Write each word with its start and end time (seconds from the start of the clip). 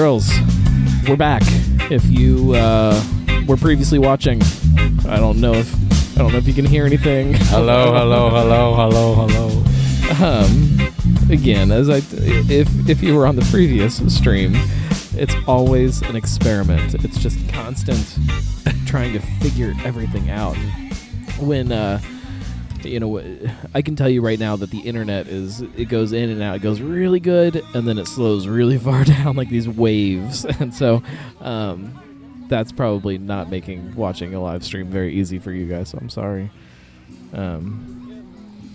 girls. 0.00 0.30
We're 1.06 1.18
back. 1.18 1.42
If 1.90 2.06
you 2.06 2.54
uh, 2.54 3.04
were 3.46 3.58
previously 3.58 3.98
watching, 3.98 4.40
I 5.06 5.18
don't 5.18 5.42
know 5.42 5.52
if 5.52 5.74
I 6.14 6.22
don't 6.22 6.32
know 6.32 6.38
if 6.38 6.48
you 6.48 6.54
can 6.54 6.64
hear 6.64 6.86
anything. 6.86 7.34
Hello, 7.52 7.92
hello, 7.92 8.30
hello, 8.30 8.74
hello, 8.74 9.14
hello. 9.26 10.26
Um, 10.26 11.30
again, 11.30 11.70
as 11.70 11.90
I 11.90 12.00
if 12.16 12.88
if 12.88 13.02
you 13.02 13.14
were 13.14 13.26
on 13.26 13.36
the 13.36 13.46
previous 13.50 13.98
stream, 14.14 14.52
it's 15.16 15.34
always 15.46 16.00
an 16.00 16.16
experiment. 16.16 16.94
It's 17.04 17.18
just 17.18 17.36
constant 17.50 18.16
trying 18.86 19.12
to 19.12 19.20
figure 19.42 19.74
everything 19.84 20.30
out. 20.30 20.56
When 21.38 21.72
uh, 21.72 22.00
you 22.84 23.00
know, 23.00 23.22
I 23.74 23.82
can 23.82 23.96
tell 23.96 24.08
you 24.08 24.20
right 24.22 24.38
now 24.38 24.56
that 24.56 24.70
the 24.70 24.80
internet 24.80 25.26
is 25.26 25.60
it 25.60 25.88
goes 25.88 26.12
in 26.12 26.30
and 26.30 26.42
out. 26.42 26.56
It 26.56 26.62
goes 26.62 26.80
really 26.80 27.20
good, 27.20 27.62
and 27.74 27.86
then 27.86 27.98
it 27.98 28.06
slows 28.06 28.46
really 28.46 28.78
far 28.88 29.04
down, 29.04 29.36
like 29.36 29.48
these 29.48 29.68
waves. 29.68 30.44
And 30.60 30.74
so, 30.74 31.02
um, 31.40 32.46
that's 32.48 32.72
probably 32.72 33.16
not 33.18 33.48
making 33.50 33.94
watching 33.94 34.34
a 34.34 34.40
live 34.42 34.64
stream 34.64 34.88
very 34.88 35.14
easy 35.14 35.38
for 35.38 35.52
you 35.52 35.66
guys. 35.66 35.88
So 35.90 35.98
I'm 35.98 36.10
sorry. 36.10 36.50
Um, 37.32 37.96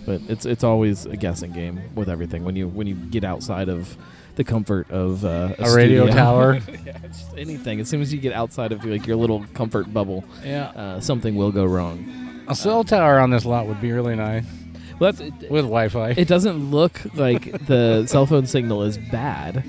but 0.06 0.20
it's 0.28 0.46
it's 0.46 0.64
always 0.64 1.04
a 1.06 1.16
guessing 1.16 1.52
game 1.52 1.80
with 1.94 2.08
everything 2.08 2.44
when 2.44 2.56
you 2.56 2.68
when 2.68 2.86
you 2.86 2.94
get 2.94 3.24
outside 3.24 3.68
of 3.68 3.96
the 4.36 4.44
comfort 4.44 4.90
of 4.90 5.24
uh, 5.24 5.54
A 5.58 5.74
radio 5.74 6.06
tower. 6.06 6.60
yeah, 6.86 6.98
anything. 7.36 7.80
As 7.80 7.88
soon 7.88 8.02
as 8.02 8.12
you 8.12 8.20
get 8.20 8.32
outside 8.34 8.70
of 8.72 8.84
like 8.84 9.06
your 9.06 9.16
little 9.16 9.44
comfort 9.54 9.92
bubble, 9.92 10.24
Yeah. 10.44 10.68
uh, 10.70 11.00
something 11.00 11.34
will 11.36 11.50
go 11.52 11.64
wrong. 11.64 12.25
A 12.48 12.54
cell 12.54 12.84
tower 12.84 13.18
on 13.18 13.30
this 13.30 13.44
lot 13.44 13.66
would 13.66 13.80
be 13.80 13.92
really 13.92 14.16
nice 14.16 14.44
Well, 14.98 15.12
that's, 15.12 15.20
it, 15.20 15.50
with 15.50 15.64
Wi-Fi. 15.64 16.10
it 16.10 16.28
doesn't 16.28 16.70
look 16.70 17.00
like 17.14 17.66
the 17.66 18.06
cell 18.08 18.26
phone 18.26 18.46
signal 18.46 18.82
is 18.82 18.98
bad. 18.98 19.64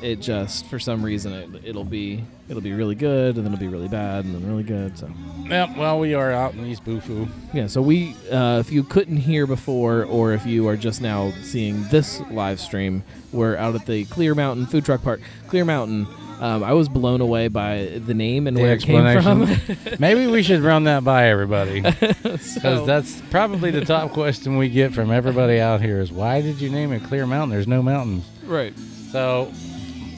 It 0.00 0.20
just 0.20 0.66
for 0.66 0.78
some 0.78 1.04
reason 1.04 1.32
it, 1.32 1.48
it'll 1.64 1.84
be 1.84 2.22
it'll 2.48 2.62
be 2.62 2.72
really 2.72 2.94
good 2.94 3.36
and 3.36 3.44
then 3.44 3.52
it'll 3.52 3.60
be 3.60 3.66
really 3.66 3.88
bad 3.88 4.24
and 4.24 4.32
then 4.34 4.46
really 4.48 4.62
good. 4.62 4.96
So 4.96 5.10
Yep. 5.46 5.76
Well, 5.76 5.98
we 5.98 6.14
are 6.14 6.30
out 6.30 6.54
in 6.54 6.64
East 6.66 6.84
Bufu. 6.84 7.28
yeah, 7.52 7.66
so 7.66 7.82
we 7.82 8.14
uh, 8.30 8.58
if 8.60 8.70
you 8.70 8.84
couldn't 8.84 9.16
hear 9.16 9.44
before 9.46 10.04
or 10.04 10.32
if 10.34 10.46
you 10.46 10.68
are 10.68 10.76
just 10.76 11.00
now 11.00 11.32
seeing 11.42 11.82
this 11.88 12.20
live 12.30 12.60
stream, 12.60 13.02
we're 13.32 13.56
out 13.56 13.74
at 13.74 13.86
the 13.86 14.04
Clear 14.04 14.36
Mountain 14.36 14.66
Food 14.66 14.84
Truck 14.84 15.02
Park. 15.02 15.20
Clear 15.48 15.64
Mountain. 15.64 16.06
Um, 16.40 16.62
I 16.62 16.72
was 16.72 16.88
blown 16.88 17.20
away 17.20 17.48
by 17.48 18.00
the 18.06 18.14
name 18.14 18.46
and 18.46 18.56
The 18.56 18.62
where 18.62 18.74
it 18.74 18.82
came 18.82 19.22
from. 19.22 19.48
Maybe 19.98 20.26
we 20.28 20.42
should 20.42 20.60
run 20.60 20.84
that 20.84 21.02
by 21.02 21.28
everybody 21.28 21.80
because 21.80 22.40
So- 22.62 22.86
that's 22.86 23.20
probably 23.30 23.70
the 23.72 23.84
top 23.84 24.12
question 24.12 24.56
we 24.56 24.68
get 24.68 24.94
from 24.94 25.10
everybody 25.10 25.58
out 25.60 25.80
here 25.80 26.00
is 26.00 26.12
why 26.12 26.40
did 26.40 26.60
you 26.60 26.70
name 26.70 26.92
it 26.92 27.02
Clear 27.04 27.26
Mountain? 27.26 27.50
There's 27.50 27.66
no 27.66 27.82
mountains. 27.82 28.24
right. 28.46 28.72
So, 29.12 29.50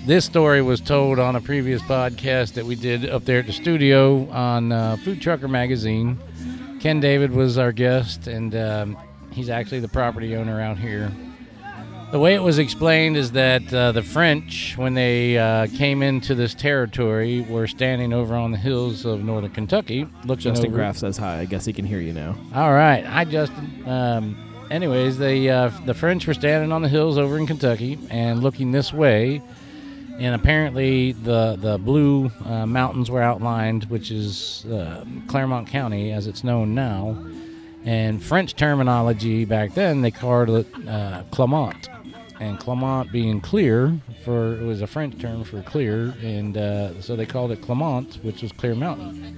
this 0.04 0.24
story 0.24 0.62
was 0.62 0.80
told 0.80 1.18
on 1.20 1.36
a 1.36 1.40
previous 1.40 1.80
podcast 1.82 2.54
that 2.54 2.64
we 2.66 2.74
did 2.74 3.08
up 3.08 3.24
there 3.24 3.38
at 3.38 3.46
the 3.46 3.52
studio 3.52 4.28
on 4.30 4.72
uh, 4.72 4.96
Food 5.04 5.20
Trucker 5.22 5.46
Magazine. 5.46 6.18
Ken 6.80 6.98
David 7.00 7.30
was 7.32 7.56
our 7.58 7.70
guest, 7.70 8.26
and 8.26 8.54
um, 8.56 8.96
he's 9.30 9.48
actually 9.48 9.78
the 9.80 9.88
property 9.88 10.34
owner 10.34 10.60
out 10.60 10.76
here. 10.78 11.12
The 12.10 12.18
way 12.18 12.34
it 12.34 12.42
was 12.42 12.58
explained 12.58 13.16
is 13.16 13.30
that 13.32 13.72
uh, 13.72 13.92
the 13.92 14.02
French, 14.02 14.76
when 14.76 14.94
they 14.94 15.38
uh, 15.38 15.68
came 15.68 16.02
into 16.02 16.34
this 16.34 16.54
territory, 16.54 17.42
were 17.42 17.68
standing 17.68 18.12
over 18.12 18.34
on 18.34 18.50
the 18.50 18.58
hills 18.58 19.04
of 19.04 19.22
northern 19.22 19.52
Kentucky, 19.52 20.08
looking 20.24 20.42
Justin 20.42 20.66
over. 20.66 20.76
Graff 20.76 20.96
says 20.96 21.16
hi. 21.16 21.38
I 21.38 21.44
guess 21.44 21.64
he 21.64 21.72
can 21.72 21.84
hear 21.84 22.00
you 22.00 22.12
now. 22.12 22.36
All 22.52 22.72
right, 22.72 23.06
hi 23.06 23.24
Justin. 23.24 23.84
Um, 23.86 24.66
anyways, 24.72 25.18
they 25.18 25.48
uh, 25.48 25.70
the 25.86 25.94
French 25.94 26.26
were 26.26 26.34
standing 26.34 26.72
on 26.72 26.82
the 26.82 26.88
hills 26.88 27.16
over 27.16 27.38
in 27.38 27.46
Kentucky 27.46 27.96
and 28.10 28.42
looking 28.42 28.72
this 28.72 28.92
way, 28.92 29.40
and 30.18 30.34
apparently 30.34 31.12
the 31.12 31.56
the 31.60 31.78
blue 31.78 32.32
uh, 32.44 32.66
mountains 32.66 33.08
were 33.08 33.22
outlined, 33.22 33.84
which 33.84 34.10
is 34.10 34.66
uh, 34.66 35.04
Clermont 35.28 35.68
County 35.68 36.12
as 36.12 36.26
it's 36.26 36.42
known 36.42 36.74
now. 36.74 37.16
And 37.82 38.22
French 38.22 38.56
terminology 38.56 39.46
back 39.46 39.72
then, 39.74 40.02
they 40.02 40.10
called 40.10 40.50
it 40.50 40.66
uh, 40.86 41.22
Clermont, 41.30 41.88
and 42.40 42.58
Clermont 42.58 43.12
being 43.12 43.40
clear 43.40 43.96
for 44.24 44.54
it 44.56 44.64
was 44.64 44.80
a 44.80 44.86
French 44.86 45.20
term 45.20 45.44
for 45.44 45.62
clear, 45.62 46.14
and 46.22 46.56
uh, 46.56 47.00
so 47.00 47.14
they 47.14 47.26
called 47.26 47.52
it 47.52 47.60
Clermont, 47.62 48.18
which 48.22 48.42
was 48.42 48.50
Clear 48.52 48.74
Mountain. 48.74 49.36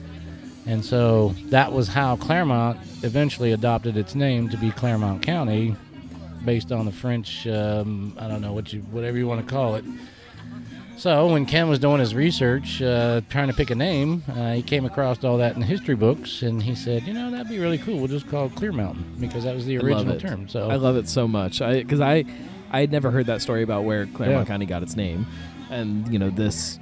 And 0.66 0.84
so 0.84 1.34
that 1.46 1.72
was 1.72 1.88
how 1.88 2.16
Clermont 2.16 2.78
eventually 3.02 3.50
adopted 3.50 3.96
its 3.96 4.14
name 4.14 4.48
to 4.50 4.56
be 4.56 4.70
Clermont 4.70 5.22
County, 5.22 5.74
based 6.44 6.70
on 6.70 6.86
the 6.86 6.92
French. 6.92 7.46
Um, 7.48 8.16
I 8.18 8.28
don't 8.28 8.40
know 8.40 8.52
what 8.52 8.72
you, 8.72 8.80
whatever 8.82 9.18
you 9.18 9.26
want 9.26 9.46
to 9.46 9.52
call 9.52 9.74
it. 9.74 9.84
So 10.96 11.32
when 11.32 11.46
Ken 11.46 11.68
was 11.68 11.80
doing 11.80 11.98
his 11.98 12.14
research, 12.14 12.80
uh, 12.80 13.22
trying 13.28 13.48
to 13.48 13.54
pick 13.54 13.70
a 13.70 13.74
name, 13.74 14.22
uh, 14.28 14.52
he 14.52 14.62
came 14.62 14.84
across 14.84 15.24
all 15.24 15.38
that 15.38 15.54
in 15.54 15.60
the 15.60 15.66
history 15.66 15.96
books, 15.96 16.42
and 16.42 16.62
he 16.62 16.76
said, 16.76 17.02
"You 17.02 17.12
know, 17.12 17.28
that'd 17.28 17.48
be 17.48 17.58
really 17.58 17.78
cool. 17.78 17.98
We'll 17.98 18.06
just 18.06 18.28
call 18.28 18.46
it 18.46 18.54
Clear 18.54 18.70
Mountain 18.70 19.16
because 19.18 19.42
that 19.42 19.54
was 19.54 19.66
the 19.66 19.78
original 19.78 20.20
term." 20.20 20.48
So 20.48 20.70
I 20.70 20.76
love 20.76 20.96
it 20.96 21.08
so 21.08 21.26
much. 21.26 21.60
I 21.60 21.82
because 21.82 22.00
I 22.00 22.24
I 22.72 22.80
had 22.80 22.90
never 22.90 23.10
heard 23.10 23.26
that 23.26 23.42
story 23.42 23.62
about 23.62 23.84
where 23.84 24.06
Clermont 24.06 24.46
Yeah. 24.48 24.52
County 24.52 24.66
got 24.66 24.82
its 24.82 24.96
name, 24.96 25.26
and 25.70 26.10
you 26.12 26.18
know 26.18 26.30
this 26.30 26.78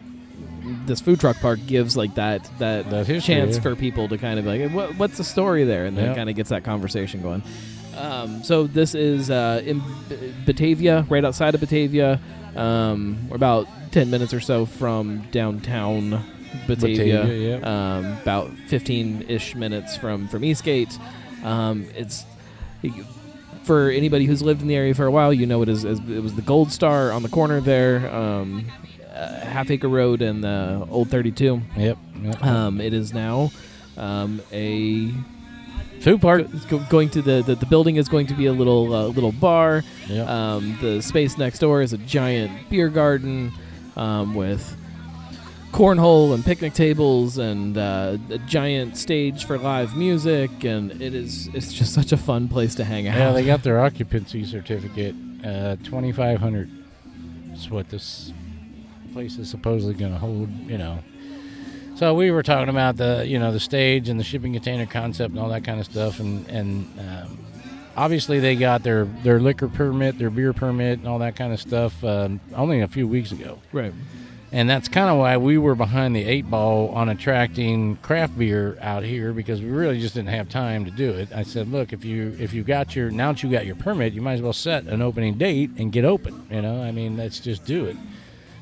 this 0.86 1.00
food 1.00 1.18
truck 1.20 1.36
park 1.40 1.58
gives 1.66 1.96
like 1.96 2.14
that 2.14 2.48
that, 2.58 2.88
That 2.90 3.06
history, 3.06 3.34
chance 3.34 3.56
yeah. 3.56 3.62
for 3.62 3.76
people 3.76 4.08
to 4.08 4.16
kind 4.18 4.38
of 4.38 4.44
be 4.44 4.66
like 4.66 4.72
what, 4.72 4.96
what's 4.96 5.16
the 5.18 5.24
story 5.24 5.64
there, 5.64 5.84
and 5.86 5.96
then 5.98 6.14
kind 6.14 6.30
of 6.30 6.36
gets 6.36 6.50
that 6.50 6.64
conversation 6.64 7.20
going. 7.22 7.42
Um, 7.96 8.42
so 8.44 8.66
this 8.66 8.94
is 8.94 9.30
uh, 9.30 9.62
in 9.64 9.80
B- 10.08 10.32
Batavia, 10.46 11.04
right 11.10 11.24
outside 11.24 11.54
of 11.54 11.60
Batavia. 11.60 12.20
Um, 12.56 13.28
we're 13.28 13.36
about 13.36 13.66
ten 13.90 14.10
minutes 14.10 14.32
or 14.32 14.40
so 14.40 14.64
from 14.66 15.22
downtown 15.32 16.10
Batavia. 16.66 17.22
Batavia, 17.22 17.58
yeah. 17.58 17.96
Um, 17.96 18.18
about 18.22 18.50
fifteen 18.68 19.22
ish 19.28 19.54
minutes 19.54 19.96
from 19.96 20.28
from 20.28 20.44
Eastgate. 20.44 20.96
Um, 21.42 21.86
it's 21.96 22.24
for 23.62 23.90
anybody 23.90 24.24
who's 24.24 24.42
lived 24.42 24.62
in 24.62 24.68
the 24.68 24.74
area 24.76 24.94
for 24.94 25.06
a 25.06 25.10
while, 25.10 25.32
you 25.32 25.46
know 25.46 25.62
it 25.62 25.68
is 25.68 25.84
as 25.84 25.98
it 26.00 26.22
was 26.22 26.34
the 26.34 26.42
Gold 26.42 26.72
Star 26.72 27.12
on 27.12 27.22
the 27.22 27.28
corner 27.28 27.60
there, 27.60 28.12
um, 28.14 28.66
uh, 29.12 29.40
Half 29.40 29.70
Acre 29.70 29.88
Road 29.88 30.22
and 30.22 30.42
the 30.42 30.86
Old 30.90 31.10
32. 31.10 31.60
Yep. 31.76 31.98
yep. 32.22 32.42
Um, 32.44 32.80
it 32.80 32.92
is 32.94 33.12
now 33.12 33.50
um, 33.96 34.40
a 34.52 35.12
Food 36.00 36.22
park. 36.22 36.46
it's 36.54 36.64
go- 36.64 36.78
going 36.88 37.10
to 37.10 37.20
the, 37.20 37.42
the 37.42 37.54
the 37.56 37.66
building 37.66 37.96
is 37.96 38.08
going 38.08 38.26
to 38.28 38.34
be 38.34 38.46
a 38.46 38.52
little 38.52 38.94
uh, 38.94 39.06
little 39.08 39.32
bar. 39.32 39.84
Yep. 40.08 40.26
Um, 40.26 40.78
the 40.80 41.02
space 41.02 41.36
next 41.36 41.58
door 41.58 41.82
is 41.82 41.92
a 41.92 41.98
giant 41.98 42.70
beer 42.70 42.88
garden 42.88 43.52
um, 43.96 44.34
with 44.34 44.76
cornhole 45.72 46.34
and 46.34 46.44
picnic 46.44 46.74
tables 46.74 47.38
and 47.38 47.78
uh, 47.78 48.16
a 48.30 48.38
giant 48.38 48.96
stage 48.96 49.44
for 49.44 49.56
live 49.58 49.96
music 49.96 50.64
and 50.64 50.90
it 51.00 51.14
is 51.14 51.48
it's 51.54 51.72
just 51.72 51.94
such 51.94 52.12
a 52.12 52.16
fun 52.16 52.48
place 52.48 52.74
to 52.76 52.84
hang 52.84 53.08
out. 53.08 53.16
Yeah, 53.16 53.32
they 53.32 53.44
got 53.44 53.62
their 53.64 53.80
occupancy 53.80 54.44
certificate. 54.44 55.14
Uh, 55.44 55.76
Twenty 55.84 56.12
five 56.12 56.40
hundred. 56.40 56.70
That's 57.48 57.70
what 57.70 57.88
this 57.88 58.32
place 59.12 59.38
is 59.38 59.48
supposedly 59.48 59.94
going 59.94 60.12
to 60.12 60.18
hold. 60.18 60.48
You 60.66 60.78
know. 60.78 60.98
So 61.96 62.14
we 62.14 62.30
were 62.30 62.42
talking 62.42 62.68
about 62.68 62.96
the 62.96 63.24
you 63.26 63.38
know 63.38 63.52
the 63.52 63.60
stage 63.60 64.08
and 64.08 64.18
the 64.18 64.24
shipping 64.24 64.52
container 64.52 64.86
concept 64.86 65.30
and 65.30 65.38
all 65.38 65.50
that 65.50 65.64
kind 65.64 65.80
of 65.80 65.86
stuff, 65.86 66.18
and 66.20 66.46
and 66.48 66.98
um, 66.98 67.38
obviously 67.96 68.40
they 68.40 68.56
got 68.56 68.82
their 68.82 69.04
their 69.04 69.40
liquor 69.40 69.68
permit, 69.68 70.18
their 70.18 70.30
beer 70.30 70.52
permit, 70.52 70.98
and 70.98 71.08
all 71.08 71.18
that 71.20 71.36
kind 71.36 71.52
of 71.52 71.60
stuff 71.60 72.02
um, 72.04 72.40
only 72.54 72.80
a 72.80 72.88
few 72.88 73.06
weeks 73.06 73.32
ago. 73.32 73.58
right. 73.72 73.92
And 74.52 74.68
that's 74.68 74.88
kind 74.88 75.08
of 75.08 75.18
why 75.18 75.36
we 75.36 75.58
were 75.58 75.76
behind 75.76 76.16
the 76.16 76.24
eight 76.24 76.50
ball 76.50 76.88
on 76.88 77.08
attracting 77.08 77.96
craft 77.98 78.36
beer 78.36 78.76
out 78.80 79.04
here 79.04 79.32
because 79.32 79.60
we 79.60 79.68
really 79.68 80.00
just 80.00 80.14
didn't 80.14 80.30
have 80.30 80.48
time 80.48 80.84
to 80.86 80.90
do 80.90 81.10
it. 81.10 81.28
I 81.32 81.44
said, 81.44 81.70
look, 81.70 81.92
if 81.92 82.04
you 82.04 82.36
if 82.40 82.52
you 82.52 82.64
got 82.64 82.96
your 82.96 83.12
now 83.12 83.30
that 83.30 83.44
you 83.44 83.50
got 83.50 83.64
your 83.64 83.76
permit, 83.76 84.12
you 84.12 84.22
might 84.22 84.34
as 84.34 84.42
well 84.42 84.52
set 84.52 84.84
an 84.84 85.02
opening 85.02 85.38
date 85.38 85.70
and 85.78 85.92
get 85.92 86.04
open. 86.04 86.46
You 86.50 86.62
know, 86.62 86.82
I 86.82 86.90
mean, 86.90 87.16
let's 87.16 87.38
just 87.38 87.64
do 87.64 87.84
it. 87.84 87.96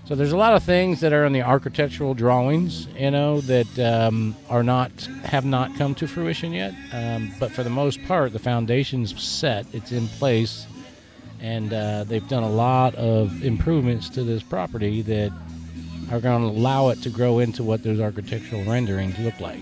So 0.05 0.15
there's 0.15 0.33
a 0.33 0.39
lot 0.39 0.55
of 0.55 0.63
things 0.63 1.01
that 1.01 1.13
are 1.13 1.27
in 1.27 1.35
the 1.35 1.43
architectural 1.43 2.15
drawings, 2.15 2.87
you 2.89 3.11
know, 3.11 3.43
that 3.43 3.79
um, 3.79 4.37
are 4.49 4.63
not 4.63 4.91
have 5.25 5.47
not 5.47 5.75
come 5.77 5.95
to 5.97 6.07
fruition 6.07 6.53
yet. 6.53 6.75
Um, 6.93 7.33
but 7.39 7.51
for 7.51 7.63
the 7.63 7.71
most 7.71 8.03
part, 8.05 8.35
the 8.35 8.39
foundation's 8.39 9.23
set; 9.23 9.67
it's 9.73 9.93
in 9.93 10.09
place, 10.09 10.67
and 11.41 11.73
uh, 11.73 12.05
they've 12.05 12.27
done 12.29 12.43
a 12.43 12.51
lot 12.51 12.95
of 12.95 13.43
improvements 13.43 14.11
to 14.11 14.23
this 14.23 14.43
property 14.43 15.01
that 15.03 15.33
are 16.11 16.21
going 16.21 16.43
to 16.43 16.49
allow 16.49 16.89
it 16.89 17.03
to 17.03 17.11
grow 17.11 17.39
into 17.39 17.63
what 17.63 17.83
those 17.83 18.01
architectural 18.01 18.65
renderings 18.65 19.19
look 19.19 19.39
like. 19.41 19.61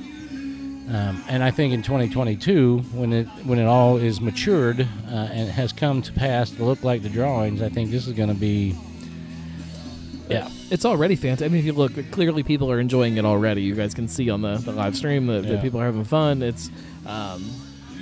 Um, 0.89 1.25
and 1.29 1.43
I 1.43 1.51
think 1.51 1.75
in 1.75 1.83
2022, 1.83 2.79
when 2.95 3.13
it 3.13 3.27
when 3.45 3.59
it 3.59 3.65
all 3.65 3.97
is 3.97 4.21
matured 4.21 4.81
uh, 4.81 5.15
and 5.33 5.51
has 5.51 5.73
come 5.73 6.01
to 6.03 6.13
pass 6.13 6.51
to 6.51 6.65
look 6.65 6.85
like 6.85 7.03
the 7.03 7.09
drawings, 7.09 7.61
I 7.61 7.69
think 7.69 7.91
this 7.91 8.07
is 8.07 8.13
going 8.13 8.29
to 8.29 8.37
be, 8.37 8.77
yeah, 10.29 10.49
It's 10.71 10.85
already 10.85 11.17
fantastic. 11.17 11.47
I 11.47 11.49
mean, 11.49 11.59
if 11.59 11.67
you 11.67 11.73
look, 11.73 11.93
clearly 12.13 12.45
people 12.45 12.71
are 12.71 12.79
enjoying 12.79 13.17
it 13.17 13.25
already. 13.25 13.63
You 13.63 13.75
guys 13.75 13.95
can 13.95 14.07
see 14.07 14.31
on 14.31 14.43
the, 14.43 14.59
the 14.59 14.71
live 14.71 14.97
stream 14.97 15.27
that, 15.27 15.43
that 15.47 15.61
people 15.61 15.81
are 15.81 15.87
having 15.87 16.05
fun. 16.05 16.41
It's 16.43 16.71
um, 17.05 17.51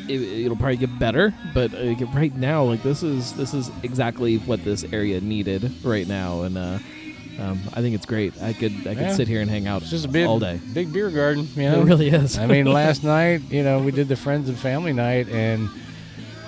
it, 0.06 0.20
it'll 0.20 0.56
probably 0.56 0.76
get 0.76 0.98
better, 0.98 1.32
but 1.54 1.72
uh, 1.72 1.94
right 2.12 2.34
now, 2.36 2.64
like 2.64 2.82
this 2.82 3.02
is 3.02 3.32
this 3.34 3.54
is 3.54 3.70
exactly 3.82 4.36
what 4.38 4.62
this 4.62 4.84
area 4.92 5.22
needed 5.22 5.72
right 5.82 6.06
now, 6.06 6.42
and 6.42 6.58
uh, 6.58 6.78
Um, 7.40 7.60
I 7.72 7.80
think 7.80 7.94
it's 7.94 8.06
great. 8.06 8.32
I 8.42 8.52
could 8.52 8.72
I 8.86 8.94
could 8.94 8.98
Yeah. 8.98 9.14
sit 9.14 9.26
here 9.28 9.40
and 9.40 9.50
hang 9.50 9.66
out 9.66 9.82
It's 9.82 9.90
just 9.90 10.04
a 10.04 10.08
big, 10.08 10.26
all 10.26 10.38
day. 10.38 10.60
big 10.72 10.92
beer 10.92 11.10
garden. 11.10 11.48
You 11.56 11.70
know, 11.70 11.80
It 11.80 11.84
really 11.84 12.08
is. 12.08 12.38
I 12.38 12.46
mean, 12.46 12.66
last 12.66 13.02
night, 13.02 13.42
you 13.50 13.62
know, 13.64 13.80
we 13.80 13.90
did 13.90 14.08
the 14.08 14.16
friends 14.16 14.48
and 14.48 14.56
family 14.56 14.92
night, 14.92 15.28
and 15.28 15.68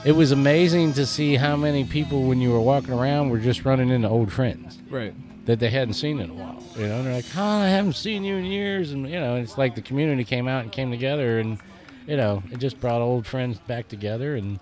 it 0.05 0.13
was 0.13 0.31
amazing 0.31 0.93
to 0.95 1.05
see 1.07 1.35
how 1.35 1.57
many 1.57 1.85
people, 1.85 2.23
when 2.25 2.41
you 2.41 2.53
were 2.53 2.61
walking 2.61 2.93
around, 2.93 3.31
were 3.31 3.41
just 3.41 3.65
running 3.65 3.89
into 3.91 4.09
old 4.09 4.31
friends 4.33 4.79
right. 4.89 5.13
that 5.47 5.59
they 5.59 5.71
hadn't 5.71 5.95
seen 5.95 6.21
in 6.21 6.31
a 6.31 6.35
while. 6.35 6.63
You 6.79 6.87
know, 6.87 6.99
and 6.99 7.07
they're 7.07 7.15
like, 7.15 7.25
"Oh, 7.37 7.43
I 7.43 7.69
haven't 7.69 7.95
seen 7.95 8.23
you 8.23 8.37
in 8.37 8.45
years," 8.45 8.93
and 8.93 9.09
you 9.09 9.19
know, 9.19 9.37
it's 9.37 9.59
like 9.59 9.75
the 9.75 9.83
community 9.83 10.23
came 10.25 10.47
out 10.47 10.63
and 10.63 10.71
came 10.71 10.91
together, 10.91 11.41
and 11.41 11.59
you 12.07 12.17
know, 12.17 12.43
it 12.53 12.59
just 12.59 12.79
brought 12.81 13.01
old 13.01 13.27
friends 13.27 13.59
back 13.67 13.89
together. 13.89 14.37
And 14.37 14.61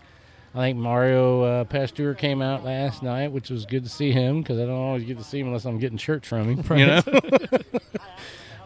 I 0.54 0.58
think 0.58 0.78
Mario 0.78 1.42
uh, 1.42 1.64
Pasteur 1.64 2.14
came 2.14 2.40
out 2.40 2.62
last 2.62 3.02
night, 3.02 3.32
which 3.32 3.50
was 3.50 3.66
good 3.66 3.82
to 3.84 3.90
see 3.90 4.12
him 4.12 4.40
because 4.40 4.58
I 4.58 4.66
don't 4.66 4.70
always 4.70 5.04
get 5.04 5.18
to 5.18 5.24
see 5.24 5.40
him 5.40 5.48
unless 5.48 5.64
I'm 5.64 5.78
getting 5.78 5.98
shirts 5.98 6.28
from 6.28 6.56
him. 6.56 6.78
You 6.78 6.86
know. 6.86 7.02